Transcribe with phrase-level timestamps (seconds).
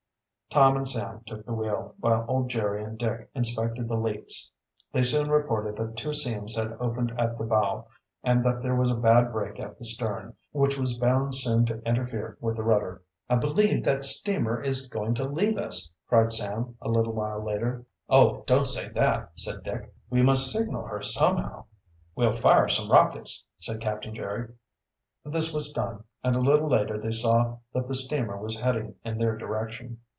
[0.53, 4.51] Tom and Sam, took the wheel, while old Jerry and Dick inspected the leaks.
[4.91, 7.87] They soon reported that two seams had opened at the bow,
[8.21, 11.79] and that there was a bad break at the stern, which was bound soon to
[11.87, 13.01] interfere with the rudder.
[13.29, 17.85] "I believe that steamer is going to leave us!" cried Sam, a little while later.
[18.09, 19.93] "Oh, don't say that," said Dick.
[20.09, 21.67] "We must signal her somehow."
[22.13, 24.53] "We'll fire some rockets," said Captain Jerry.
[25.23, 29.17] This was done, and a little later they saw that the steamer was heading in
[29.17, 29.99] their direction.